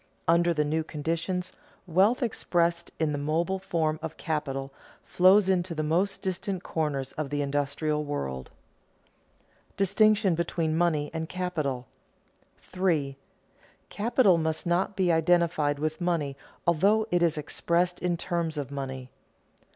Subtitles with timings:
[0.27, 1.53] Under the new conditions,
[1.85, 7.29] wealth, expressed in the mobile form of capital, flows into the most distant corners of
[7.29, 8.49] the industrial world.
[9.65, 11.85] [Sidenote: Distinction between money and capital]
[12.61, 13.15] 3.
[13.91, 19.11] _Capital must not be identified with money although it is expressed in terms of money.